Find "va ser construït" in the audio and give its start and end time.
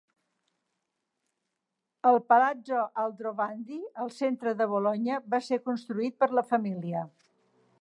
5.35-6.17